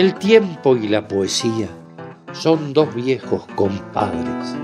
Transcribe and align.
El 0.00 0.14
tiempo 0.14 0.78
y 0.78 0.88
la 0.88 1.06
poesía 1.06 1.68
son 2.32 2.72
dos 2.72 2.94
viejos 2.94 3.46
compadres. 3.54 4.56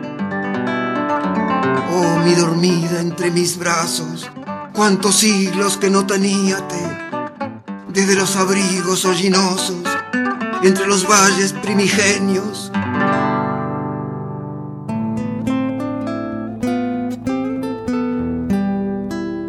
Oh, 1.93 2.25
mi 2.25 2.33
dormida 2.33 3.03
entre 3.03 3.31
mis 3.31 3.59
brazos, 3.59 4.31
cuántos 4.73 5.17
siglos 5.17 5.77
que 5.77 5.91
no 5.91 6.07
teníate, 6.07 6.81
desde 7.93 8.15
los 8.15 8.35
abrigos 8.37 9.05
hollinosos, 9.05 9.83
entre 10.63 10.87
los 10.87 11.07
valles 11.07 11.53
primigenios, 11.53 12.73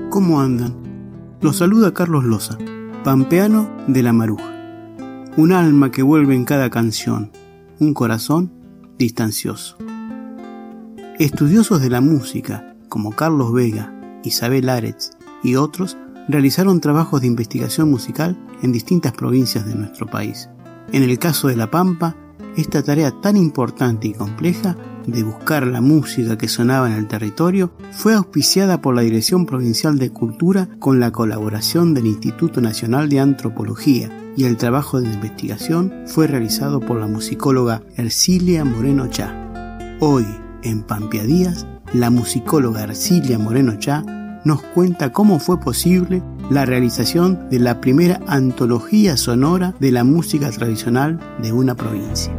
¿Cómo 0.09 0.41
andan? 0.41 0.76
Los 1.40 1.55
saluda 1.55 1.93
Carlos 1.93 2.26
Loza, 2.26 2.57
pampeano 3.05 3.70
de 3.88 4.04
la 4.04 4.12
Maruja. 4.12 4.56
Un 5.38 5.52
alma 5.52 5.91
que 5.91 6.02
vuelve 6.02 6.34
en 6.34 6.46
cada 6.46 6.72
canción, 6.72 7.32
un 7.77 7.94
corazón 7.94 8.52
distancioso. 8.98 9.77
Estudiosos 11.20 11.79
de 11.79 11.91
la 11.91 12.02
música, 12.02 12.76
como 12.90 13.12
Carlos 13.12 13.54
Vega, 13.54 13.94
Isabel 14.24 14.68
Aretz 14.68 15.12
y 15.44 15.54
otros, 15.54 15.96
realizaron 16.27 16.82
trabajos 16.82 17.21
de 17.21 17.27
investigación 17.27 17.91
musical 17.91 18.35
en 18.63 18.71
distintas 18.71 19.12
provincias 19.12 19.68
de 19.68 19.76
nuestro 19.76 20.07
país. 20.07 20.49
En 20.91 21.04
el 21.04 21.20
caso 21.20 21.49
de 21.49 21.55
La 21.55 21.70
Pampa, 21.70 22.16
esta 22.57 22.82
tarea 22.82 23.12
tan 23.22 23.38
importante 23.38 24.07
y 24.07 24.13
compleja 24.13 24.76
de 25.05 25.22
buscar 25.22 25.68
la 25.68 25.82
música 25.82 26.35
que 26.40 26.48
sonaba 26.48 26.88
en 26.88 26.98
el 26.98 27.07
territorio 27.07 27.74
fue 27.91 28.16
auspiciada 28.16 28.82
por 28.82 28.96
la 28.96 29.04
Dirección 29.04 29.46
Provincial 29.46 29.99
de 29.99 30.10
Cultura 30.10 30.68
con 30.79 30.99
la 30.99 31.12
colaboración 31.12 31.94
del 31.94 32.07
Instituto 32.07 32.60
Nacional 32.60 33.07
de 33.07 33.20
Antropología 33.20 34.10
y 34.38 34.46
el 34.46 34.55
trabajo 34.55 35.02
de 35.02 35.12
investigación 35.12 36.04
fue 36.05 36.27
realizado 36.27 36.80
por 36.80 36.99
la 36.99 37.07
musicóloga 37.07 37.82
Ercilia 37.98 38.63
Moreno 38.63 39.07
Chá. 39.07 39.34
Hoy, 39.99 40.26
en 40.62 40.84
Pampiadías, 40.84 41.66
la 41.91 42.12
musicóloga 42.12 42.84
Ercilia 42.84 43.40
Moreno 43.40 43.77
Chá 43.79 44.04
nos 44.46 44.62
cuenta 44.62 45.12
cómo 45.12 45.40
fue 45.40 45.60
posible 45.60 46.21
la 46.52 46.66
realización 46.66 47.49
de 47.49 47.60
la 47.60 47.82
primera 47.82 48.21
antología 48.27 49.18
sonora 49.18 49.74
de 49.79 49.91
la 49.91 50.04
música 50.04 50.51
tradicional 50.51 51.20
de 51.41 51.51
una 51.51 51.76
provincia. 51.76 52.32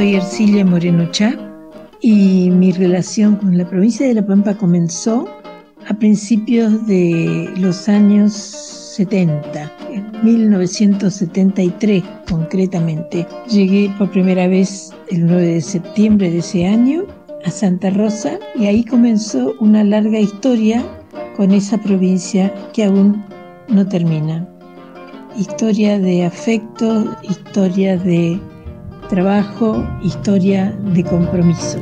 Soy 0.00 0.14
Ercilia 0.14 0.64
Moreno 0.64 1.10
Chá 1.10 1.36
y 2.00 2.48
mi 2.48 2.72
relación 2.72 3.36
con 3.36 3.58
la 3.58 3.68
provincia 3.68 4.08
de 4.08 4.14
La 4.14 4.26
Pampa 4.26 4.54
comenzó 4.54 5.28
a 5.86 5.92
principios 5.92 6.86
de 6.86 7.52
los 7.58 7.86
años 7.86 8.32
70, 8.32 9.70
en 9.92 10.24
1973 10.24 12.02
concretamente. 12.30 13.26
Llegué 13.46 13.94
por 13.98 14.10
primera 14.10 14.48
vez 14.48 14.90
el 15.10 15.26
9 15.26 15.46
de 15.46 15.60
septiembre 15.60 16.30
de 16.30 16.38
ese 16.38 16.66
año 16.66 17.02
a 17.44 17.50
Santa 17.50 17.90
Rosa 17.90 18.38
y 18.54 18.68
ahí 18.68 18.82
comenzó 18.84 19.54
una 19.60 19.84
larga 19.84 20.18
historia 20.18 20.82
con 21.36 21.52
esa 21.52 21.76
provincia 21.76 22.50
que 22.72 22.84
aún 22.84 23.22
no 23.68 23.86
termina. 23.86 24.48
Historia 25.36 25.98
de 25.98 26.24
afecto, 26.24 27.04
historia 27.22 27.98
de 27.98 28.40
trabajo, 29.10 29.84
historia 30.04 30.70
de 30.94 31.02
compromiso. 31.02 31.80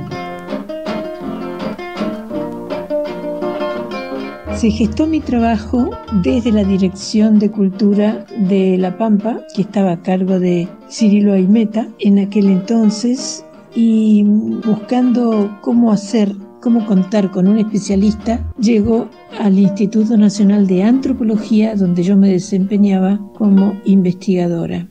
Se 4.55 4.71
gestó 4.71 5.07
mi 5.07 5.21
trabajo 5.21 5.91
desde 6.25 6.51
la 6.51 6.65
Dirección 6.65 7.39
de 7.39 7.51
Cultura 7.51 8.25
de 8.49 8.79
La 8.79 8.97
Pampa, 8.97 9.41
que 9.55 9.61
estaba 9.61 9.93
a 9.93 10.03
cargo 10.03 10.41
de 10.41 10.69
Cirilo 10.91 11.35
Aimeta 11.35 11.87
en 12.01 12.19
aquel 12.19 12.49
entonces, 12.49 13.45
y 13.75 14.25
buscando 14.65 15.59
cómo 15.61 15.93
hacer, 15.93 16.35
cómo 16.63 16.87
contar 16.87 17.31
con 17.31 17.47
un 17.47 17.59
especialista, 17.59 18.43
llegó 18.59 19.07
al 19.39 19.59
Instituto 19.59 20.17
Nacional 20.17 20.67
de 20.67 20.83
Antropología, 20.83 21.77
donde 21.77 22.03
yo 22.03 22.17
me 22.17 22.31
desempeñaba 22.31 23.21
como 23.37 23.75
investigadora. 23.85 24.89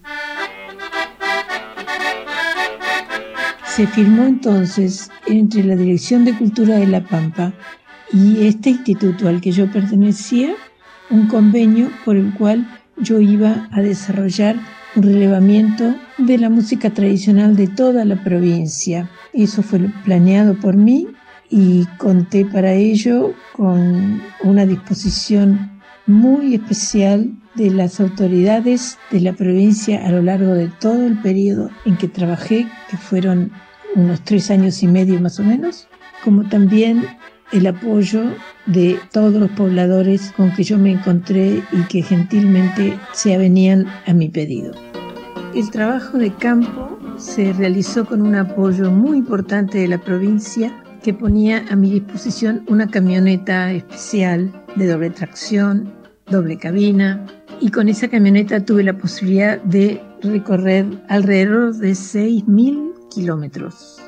Se 3.78 3.86
firmó 3.86 4.24
entonces 4.24 5.12
entre 5.28 5.64
la 5.64 5.76
Dirección 5.76 6.26
de 6.26 6.36
Cultura 6.36 6.78
de 6.78 6.88
La 6.88 7.04
Pampa 7.04 7.54
y 8.12 8.48
este 8.48 8.72
instituto 8.72 9.28
al 9.28 9.40
que 9.40 9.52
yo 9.52 9.72
pertenecía 9.72 10.56
un 11.12 11.28
convenio 11.28 11.92
por 12.04 12.16
el 12.16 12.34
cual 12.34 12.68
yo 12.98 13.20
iba 13.20 13.70
a 13.72 13.84
desarrollar 13.84 14.56
un 14.96 15.04
relevamiento 15.04 15.94
de 16.18 16.40
la 16.40 16.50
música 16.50 16.90
tradicional 16.90 17.56
de 17.56 17.68
toda 17.68 18.04
la 18.04 18.24
provincia. 18.24 19.12
Eso 19.32 19.62
fue 19.62 19.78
planeado 20.04 20.56
por 20.56 20.76
mí 20.76 21.10
y 21.52 21.86
conté 22.00 22.46
para 22.46 22.74
ello 22.74 23.36
con 23.54 24.24
una 24.42 24.66
disposición 24.66 25.80
muy 26.08 26.56
especial 26.56 27.32
de 27.54 27.70
las 27.70 28.00
autoridades 28.00 28.98
de 29.12 29.22
la 29.22 29.34
provincia 29.34 30.04
a 30.04 30.12
lo 30.12 30.24
largo 30.24 30.56
de 30.56 30.68
todo 30.68 31.06
el 31.06 31.22
periodo 31.22 31.70
en 31.86 31.96
que 31.98 32.08
trabajé, 32.08 32.66
que 32.90 32.98
fueron 32.98 33.52
unos 33.98 34.22
tres 34.22 34.50
años 34.52 34.82
y 34.84 34.88
medio 34.88 35.20
más 35.20 35.40
o 35.40 35.44
menos, 35.44 35.88
como 36.24 36.48
también 36.48 37.06
el 37.52 37.68
apoyo 37.68 38.24
de 38.66 39.00
todos 39.12 39.34
los 39.34 39.50
pobladores 39.52 40.32
con 40.38 40.54
que 40.54 40.64
yo 40.64 40.78
me 40.78 40.92
encontré 40.92 41.64
y 41.72 41.82
que 41.90 42.02
gentilmente 42.02 42.98
se 43.14 43.36
avenían 43.36 43.86
a 44.06 44.14
mi 44.14 44.30
pedido. 44.30 44.74
El 45.56 45.70
trabajo 45.72 46.18
de 46.18 46.32
campo 46.34 47.00
se 47.18 47.52
realizó 47.54 48.06
con 48.06 48.22
un 48.22 48.36
apoyo 48.36 48.92
muy 48.92 49.18
importante 49.18 49.80
de 49.80 49.88
la 49.88 49.98
provincia 49.98 50.72
que 51.02 51.14
ponía 51.14 51.66
a 51.70 51.76
mi 51.76 51.90
disposición 51.90 52.64
una 52.68 52.88
camioneta 52.88 53.72
especial 53.72 54.52
de 54.76 54.88
doble 54.88 55.10
tracción, 55.10 55.92
doble 56.30 56.58
cabina, 56.58 57.26
y 57.60 57.72
con 57.72 57.88
esa 57.88 58.08
camioneta 58.08 58.64
tuve 58.64 58.84
la 58.84 58.98
posibilidad 58.98 59.60
de 59.64 60.00
recorrer 60.22 60.86
alrededor 61.08 61.74
de 61.76 61.92
6.000 61.92 62.87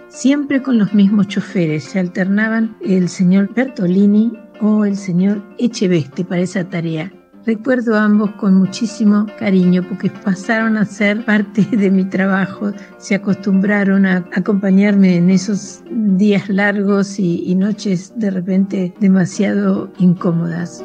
siempre 0.09 0.62
con 0.62 0.78
los 0.78 0.94
mismos 0.94 1.28
choferes. 1.28 1.84
Se 1.86 2.00
alternaban 2.00 2.78
el 2.81 3.09
señor 3.09 3.53
Bertolini 3.53 4.34
o 4.62 4.86
el 4.86 4.96
señor 4.96 5.42
Echeveste 5.58 6.25
para 6.25 6.42
esa 6.42 6.64
tarea. 6.64 7.12
Recuerdo 7.46 7.96
a 7.96 8.03
ambos 8.03 8.31
con 8.31 8.56
muchísimo 8.56 9.25
cariño 9.40 9.84
porque 9.88 10.09
pasaron 10.09 10.78
a 10.78 10.86
ser 10.86 11.24
parte 11.25 11.64
de 11.64 11.90
mi 11.90 12.03
trabajo, 12.03 12.73
se 12.97 13.16
acostumbraron 13.16 14.06
a 14.06 14.28
acompañarme 14.34 15.16
en 15.16 15.29
esos 15.29 15.82
días 15.90 16.50
largos 16.50 17.17
y 17.17 17.55
noches 17.55 18.14
de 18.17 18.29
repente 18.29 18.94
demasiado 19.00 19.91
incómodas. 19.97 20.84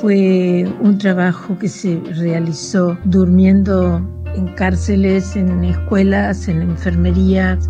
Fue 0.00 0.72
un 0.80 0.98
trabajo 0.98 1.58
que 1.58 1.68
se 1.68 2.00
realizó 2.14 2.96
durmiendo 3.04 4.00
en 4.38 4.48
cárceles, 4.54 5.36
en 5.36 5.64
escuelas, 5.64 6.48
en 6.48 6.62
enfermerías, 6.62 7.66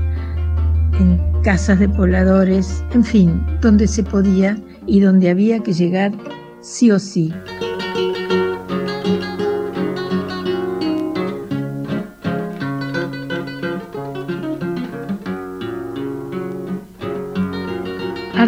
en 1.00 1.19
casas 1.43 1.79
de 1.79 1.88
pobladores, 1.88 2.85
en 2.93 3.05
fin, 3.05 3.43
donde 3.61 3.88
se 3.88 4.03
podía 4.03 4.56
y 4.87 5.00
donde 5.00 5.31
había 5.31 5.61
que 5.61 5.73
llegar 5.73 6.12
sí 6.61 6.91
o 6.91 6.99
sí. 6.99 7.32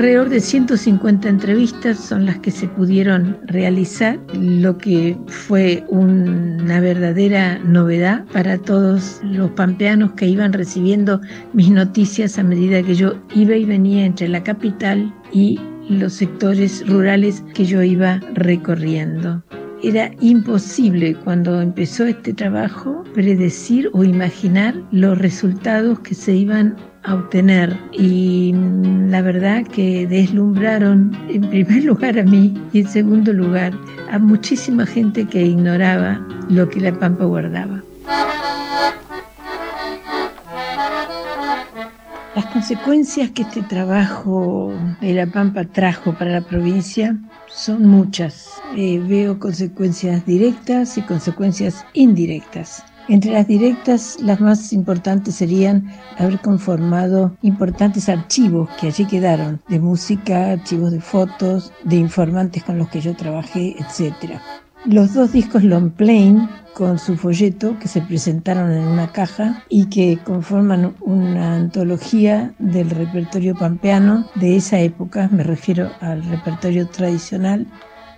Alrededor 0.01 0.31
de 0.31 0.41
150 0.41 1.29
entrevistas 1.29 1.99
son 1.99 2.25
las 2.25 2.39
que 2.39 2.51
se 2.51 2.67
pudieron 2.67 3.37
realizar, 3.45 4.19
lo 4.33 4.79
que 4.79 5.15
fue 5.27 5.85
una 5.89 6.81
verdadera 6.81 7.59
novedad 7.59 8.25
para 8.33 8.57
todos 8.57 9.21
los 9.23 9.51
pampeanos 9.51 10.13
que 10.13 10.27
iban 10.27 10.55
recibiendo 10.55 11.21
mis 11.53 11.71
noticias 11.71 12.39
a 12.39 12.43
medida 12.43 12.83
que 12.83 12.95
yo 12.95 13.13
iba 13.35 13.55
y 13.55 13.67
venía 13.67 14.07
entre 14.07 14.29
la 14.29 14.43
capital 14.43 15.13
y 15.35 15.61
los 15.91 16.15
sectores 16.15 16.83
rurales 16.89 17.45
que 17.53 17.67
yo 17.67 17.83
iba 17.83 18.21
recorriendo. 18.33 19.43
Era 19.83 20.11
imposible 20.21 21.15
cuando 21.25 21.61
empezó 21.63 22.05
este 22.05 22.35
trabajo 22.35 23.03
predecir 23.15 23.89
o 23.95 24.05
imaginar 24.05 24.75
los 24.93 25.17
resultados 25.17 26.01
que 26.01 26.15
se 26.15 26.37
iban 26.37 26.77
a 27.05 27.15
obtener 27.15 27.75
y 27.93 28.55
la 29.09 29.23
verdad 29.23 29.67
que 29.67 30.07
deslumbraron 30.07 31.17
en 31.31 31.49
primer 31.49 31.85
lugar 31.91 32.19
a 32.19 32.25
mí 32.25 32.55
y 32.75 32.81
en 32.81 32.89
segundo 32.89 33.33
lugar 33.33 33.73
a 34.11 34.19
muchísima 34.19 34.85
gente 34.85 35.27
que 35.27 35.47
ignoraba 35.47 36.21
lo 36.51 36.69
que 36.69 36.81
la 36.81 36.93
Pampa 36.93 37.25
guardaba. 37.25 37.83
Las 42.37 42.47
consecuencias 42.47 43.31
que 43.31 43.43
este 43.43 43.63
trabajo 43.63 44.73
de 45.01 45.15
La 45.15 45.27
Pampa 45.27 45.65
trajo 45.65 46.15
para 46.17 46.31
la 46.31 46.41
provincia 46.43 47.19
son 47.49 47.87
muchas. 47.87 48.63
Eh, 48.77 49.01
veo 49.01 49.41
consecuencias 49.41 50.25
directas 50.25 50.97
y 50.97 51.03
consecuencias 51.03 51.85
indirectas. 51.93 52.85
Entre 53.09 53.33
las 53.33 53.49
directas, 53.49 54.19
las 54.21 54.41
más 54.41 54.73
importantes 54.73 55.35
serían 55.35 55.91
haber 56.17 56.39
conformado 56.39 57.37
importantes 57.43 58.09
archivos 58.09 58.71
que 58.81 58.87
allí 58.87 59.07
quedaron, 59.07 59.61
de 59.69 59.81
música, 59.81 60.53
archivos 60.53 60.93
de 60.93 61.01
fotos, 61.01 61.73
de 61.83 61.97
informantes 61.97 62.63
con 62.63 62.79
los 62.79 62.89
que 62.91 63.01
yo 63.01 63.17
trabajé, 63.17 63.75
etc. 63.81 64.41
Los 64.87 65.13
dos 65.13 65.33
discos 65.33 65.63
Long 65.63 65.91
Plain 65.91 66.49
con 66.73 66.99
su 66.99 67.17
folleto 67.17 67.79
que 67.79 67.87
se 67.87 68.01
presentaron 68.01 68.73
en 68.73 68.85
una 68.85 69.13
caja 69.13 69.63
y 69.69 69.87
que 69.87 70.19
conforman 70.25 70.95
una 71.01 71.57
antología 71.57 72.55
del 72.59 72.89
repertorio 72.89 73.55
pampeano 73.55 74.27
de 74.37 74.57
esa 74.57 74.81
época, 74.81 75.29
me 75.31 75.43
refiero 75.43 75.91
al 76.01 76.25
repertorio 76.25 76.89
tradicional. 76.89 77.67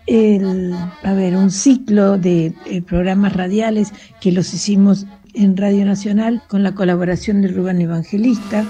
El, 0.07 0.75
a 1.03 1.13
ver, 1.15 1.37
un 1.37 1.51
ciclo 1.51 2.19
de 2.19 2.55
eh, 2.67 2.83
programas 2.83 3.35
radiales 3.35 3.93
que 4.21 4.31
los 4.31 4.55
hicimos 4.55 5.07
en 5.35 5.57
Radio 5.57 5.85
Nacional 5.85 6.43
con 6.49 6.63
la 6.63 6.75
colaboración 6.75 7.43
de 7.43 7.49
Rubén 7.49 7.81
Evangelista. 7.81 8.65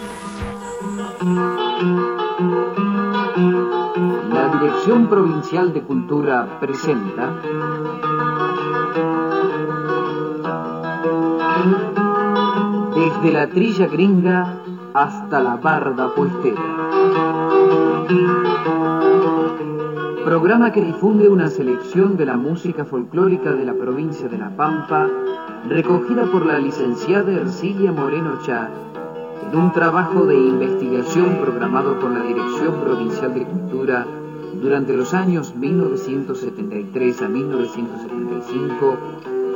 Dirección 4.62 5.08
Provincial 5.08 5.72
de 5.72 5.82
Cultura 5.82 6.60
presenta 6.60 7.34
Desde 12.94 13.32
la 13.32 13.48
trilla 13.48 13.88
gringa 13.88 14.58
hasta 14.94 15.40
la 15.40 15.56
barda 15.56 16.14
puestera. 16.14 16.62
Programa 20.24 20.70
que 20.70 20.80
difunde 20.80 21.28
una 21.28 21.48
selección 21.48 22.16
de 22.16 22.26
la 22.26 22.36
música 22.36 22.84
folclórica 22.84 23.50
de 23.50 23.64
la 23.64 23.74
provincia 23.74 24.28
de 24.28 24.38
La 24.38 24.50
Pampa, 24.50 25.08
recogida 25.68 26.26
por 26.26 26.46
la 26.46 26.60
licenciada 26.60 27.32
Ercilia 27.32 27.90
Moreno 27.90 28.38
Chá, 28.46 28.70
en 29.50 29.58
un 29.58 29.72
trabajo 29.72 30.24
de 30.24 30.36
investigación 30.36 31.38
programado 31.42 31.98
por 31.98 32.12
la 32.12 32.22
Dirección 32.22 32.76
Provincial 32.80 33.34
de 33.34 33.44
Cultura 33.44 34.06
durante 34.60 34.92
los 34.92 35.14
años 35.14 35.54
1973 35.56 37.22
a 37.22 37.28
1975 37.28 38.96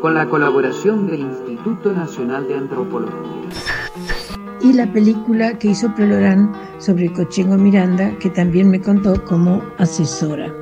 con 0.00 0.14
la 0.14 0.28
colaboración 0.28 1.06
del 1.06 1.20
Instituto 1.20 1.92
Nacional 1.92 2.46
de 2.48 2.54
Antropología. 2.54 3.48
Y 4.62 4.72
la 4.72 4.90
película 4.92 5.58
que 5.58 5.68
hizo 5.68 5.94
Prolorán 5.94 6.52
sobre 6.78 7.12
Cochengo 7.12 7.56
Miranda, 7.56 8.16
que 8.18 8.30
también 8.30 8.70
me 8.70 8.80
contó 8.80 9.22
como 9.24 9.62
asesora. 9.78 10.52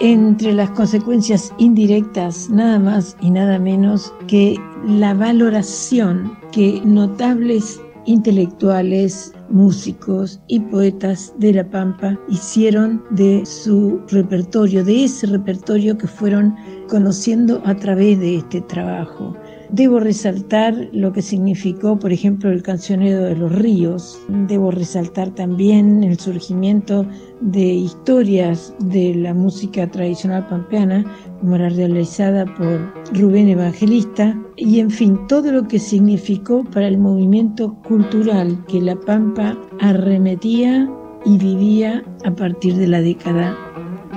Entre 0.00 0.52
las 0.52 0.70
consecuencias 0.70 1.52
indirectas, 1.58 2.48
nada 2.48 2.78
más 2.78 3.16
y 3.20 3.30
nada 3.30 3.58
menos 3.58 4.14
que 4.26 4.56
la 4.86 5.14
valoración 5.14 6.36
que 6.52 6.80
notables 6.84 7.80
intelectuales, 8.06 9.32
músicos 9.50 10.40
y 10.46 10.60
poetas 10.60 11.32
de 11.38 11.52
La 11.52 11.64
Pampa 11.68 12.18
hicieron 12.28 13.02
de 13.10 13.44
su 13.44 14.00
repertorio, 14.08 14.84
de 14.84 15.04
ese 15.04 15.26
repertorio 15.26 15.98
que 15.98 16.06
fueron 16.06 16.54
conociendo 16.88 17.62
a 17.64 17.74
través 17.74 18.18
de 18.18 18.36
este 18.36 18.60
trabajo. 18.62 19.36
Debo 19.72 20.00
resaltar 20.00 20.88
lo 20.92 21.12
que 21.12 21.22
significó, 21.22 21.96
por 21.96 22.12
ejemplo, 22.12 22.50
el 22.50 22.62
cancionero 22.62 23.22
de 23.22 23.36
los 23.36 23.52
ríos. 23.52 24.20
Debo 24.48 24.72
resaltar 24.72 25.30
también 25.30 26.02
el 26.02 26.18
surgimiento 26.18 27.06
de 27.40 27.66
historias 27.66 28.74
de 28.80 29.14
la 29.14 29.32
música 29.32 29.88
tradicional 29.88 30.48
pampeana, 30.48 31.04
como 31.38 31.56
la 31.56 31.68
realizada 31.68 32.46
por 32.46 32.92
Rubén 33.12 33.48
Evangelista, 33.48 34.36
y 34.56 34.80
en 34.80 34.90
fin, 34.90 35.18
todo 35.28 35.52
lo 35.52 35.68
que 35.68 35.78
significó 35.78 36.64
para 36.64 36.88
el 36.88 36.98
movimiento 36.98 37.74
cultural 37.86 38.64
que 38.66 38.80
La 38.80 38.96
Pampa 38.96 39.56
arremetía 39.78 40.90
y 41.24 41.38
vivía 41.38 42.04
a 42.24 42.32
partir 42.32 42.74
de 42.74 42.88
la 42.88 43.00
década 43.00 43.56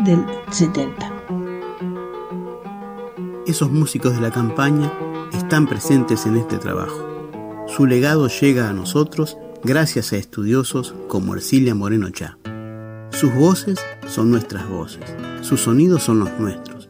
del 0.03 0.19
70. 0.49 1.11
Esos 3.45 3.71
músicos 3.71 4.15
de 4.15 4.21
la 4.21 4.31
campaña 4.31 4.91
están 5.53 5.67
presentes 5.67 6.25
en 6.25 6.35
este 6.35 6.57
trabajo. 6.57 7.29
Su 7.67 7.85
legado 7.85 8.27
llega 8.27 8.71
a 8.71 8.73
nosotros 8.73 9.37
gracias 9.63 10.11
a 10.11 10.17
estudiosos 10.17 10.95
como 11.07 11.35
Ercilia 11.35 11.75
Moreno 11.75 12.09
Chá. 12.09 12.39
Sus 13.11 13.35
voces 13.35 13.79
son 14.07 14.31
nuestras 14.31 14.67
voces, 14.67 15.03
sus 15.41 15.61
sonidos 15.61 16.01
son 16.01 16.21
los 16.21 16.31
nuestros, 16.39 16.89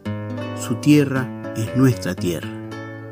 su 0.58 0.76
tierra 0.76 1.28
es 1.58 1.76
nuestra 1.76 2.16
tierra. 2.16 2.48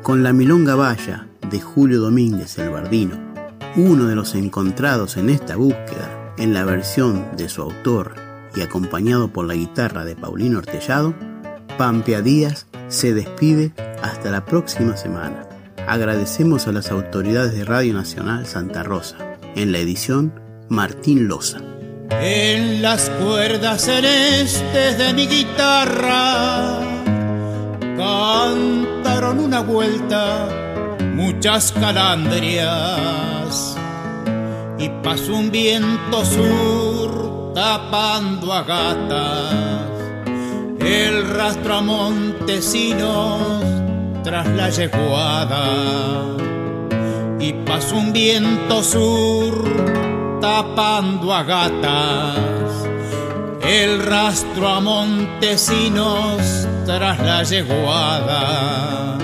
Con 0.02 0.22
la 0.22 0.32
Milonga 0.32 0.74
Valla 0.74 1.28
de 1.50 1.60
Julio 1.60 2.00
Domínguez 2.00 2.56
el 2.56 2.70
Bardino, 2.70 3.18
uno 3.76 4.06
de 4.06 4.14
los 4.14 4.34
encontrados 4.34 5.18
en 5.18 5.28
esta 5.28 5.56
búsqueda 5.56 6.32
en 6.38 6.54
la 6.54 6.64
versión 6.64 7.26
de 7.36 7.50
su 7.50 7.60
autor 7.60 8.14
y 8.56 8.62
acompañado 8.62 9.28
por 9.28 9.44
la 9.44 9.52
guitarra 9.52 10.06
de 10.06 10.16
Paulino 10.16 10.60
Ortellado, 10.60 11.12
Pampea 11.76 12.22
Díaz 12.22 12.68
se 12.88 13.12
despide 13.12 13.74
hasta 14.02 14.30
la 14.30 14.44
próxima 14.44 14.96
semana. 14.96 15.48
Agradecemos 15.86 16.66
a 16.66 16.72
las 16.72 16.90
autoridades 16.90 17.54
de 17.54 17.64
Radio 17.64 17.94
Nacional 17.94 18.46
Santa 18.46 18.82
Rosa. 18.82 19.16
En 19.56 19.72
la 19.72 19.78
edición, 19.78 20.38
Martín 20.68 21.28
Loza. 21.28 21.58
En 22.10 22.82
las 22.82 23.08
cuerdas 23.10 23.82
celestes 23.82 24.98
de 24.98 25.12
mi 25.14 25.26
guitarra 25.26 26.78
cantaron 27.96 29.40
una 29.40 29.60
vuelta 29.60 30.48
muchas 31.14 31.72
calandrias 31.72 33.76
y 34.78 34.88
pasó 35.02 35.34
un 35.34 35.50
viento 35.50 36.24
sur 36.24 37.52
tapando 37.54 38.52
a 38.52 38.62
gatas 38.62 39.90
el 40.80 41.28
rastro 41.30 41.74
a 41.74 41.80
Montesinos 41.80 43.62
tras 44.22 44.46
la 44.48 44.70
yeguada 44.70 45.64
y 47.40 47.52
pasó 47.64 47.96
un 47.96 48.12
viento 48.12 48.82
sur 48.82 49.64
tapando 50.40 51.32
a 51.32 51.42
gatas. 51.42 52.88
El 53.62 54.02
rastro 54.04 54.68
a 54.68 54.80
Montesinos 54.80 56.68
tras 56.84 57.18
la 57.20 57.42
yeguada 57.42 59.18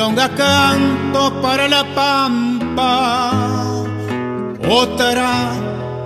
milonga 0.00 0.30
canto 0.34 1.42
para 1.42 1.68
la 1.68 1.84
pampa, 1.94 3.32
otra 4.66 5.52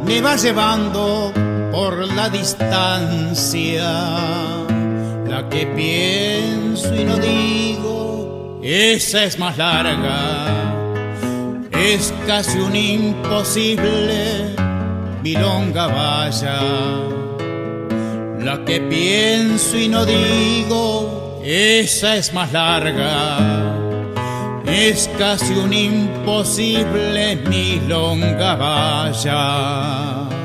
me 0.04 0.20
va 0.20 0.34
llevando 0.34 1.32
por 1.70 2.12
la 2.12 2.28
distancia, 2.28 3.88
la 5.28 5.48
que 5.48 5.66
pienso 5.76 6.92
y 6.92 7.04
no 7.04 7.16
digo 7.18 8.58
esa 8.64 9.22
es 9.22 9.38
más 9.38 9.56
larga. 9.58 10.46
Es 11.70 12.12
casi 12.26 12.58
un 12.58 12.74
imposible 12.74 14.56
milonga 15.22 15.86
vaya. 15.86 16.58
La 18.40 18.64
que 18.64 18.80
pienso 18.80 19.78
y 19.78 19.86
no 19.86 20.04
digo, 20.04 21.40
esa 21.44 22.16
es 22.16 22.32
más 22.32 22.52
larga. 22.52 23.83
Es 24.66 25.08
casi 25.18 25.54
un 25.54 25.72
imposible 25.72 27.36
milonga 27.36 28.54
vaya. 28.56 30.43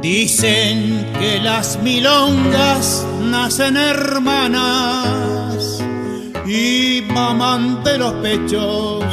Dicen 0.00 1.10
que 1.18 1.40
las 1.40 1.78
milongas 1.82 3.04
nacen 3.20 3.76
hermanas 3.76 4.68
y 6.46 7.02
maman 7.12 7.82
de 7.82 7.98
los 7.98 8.12
pechos 8.14 9.04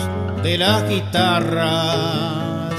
de 0.44 0.60
las 0.60 0.88
guitarras. 0.88 2.75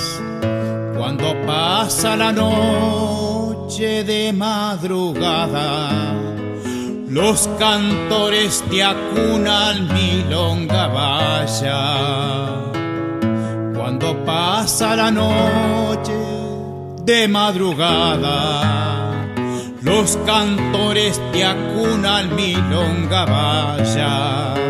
Cuando 0.97 1.35
pasa 1.47 2.17
la 2.17 2.31
noche 2.33 4.05
de 4.05 4.33
madrugada, 4.33 6.15
los 7.09 7.49
cantores 7.59 8.63
te 8.71 8.85
acunan 8.85 9.93
milonga 9.93 10.87
vaya. 10.87 12.55
Cuando 13.75 14.25
pasa 14.25 14.95
la 14.95 15.11
noche 15.11 16.46
de 17.07 17.29
madrugada. 17.29 19.13
Los 19.81 20.17
cantores 20.27 21.21
te 21.33 21.45
acunan 21.45 22.35
milonga 22.35 23.25
vaya. 23.25 24.66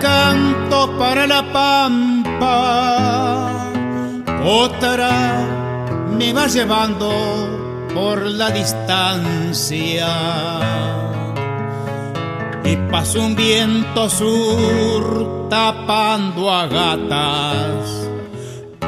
Canto 0.00 0.96
para 0.98 1.26
la 1.26 1.42
pampa, 1.52 2.76
otra 4.44 5.44
me 6.16 6.32
va 6.32 6.46
llevando 6.46 7.10
por 7.94 8.22
la 8.22 8.50
distancia. 8.50 10.08
Y 12.64 12.76
pasa 12.90 13.18
un 13.20 13.36
viento 13.36 14.10
sur 14.10 15.48
tapando 15.48 16.50
a 16.50 16.66
gatas, 16.66 18.08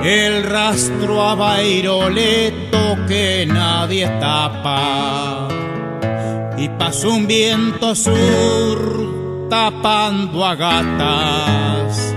el 0.02 0.42
rastro 0.44 1.22
a 1.22 1.34
bairoleto 1.34 2.96
que 3.06 3.46
nadie 3.46 4.08
tapa. 4.20 5.48
Y 6.56 6.68
pasa 6.70 7.08
un 7.08 7.26
viento 7.26 7.94
sur 7.94 9.07
tapando 9.48 10.44
a 10.44 10.54
gatas, 10.54 12.14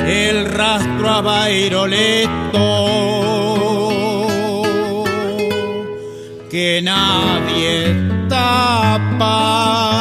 el 0.00 0.46
rastro 0.46 1.08
a 1.08 1.20
Bairoleto 1.20 2.92
que 6.52 6.82
nadie 6.82 7.96
tapa. 8.28 9.91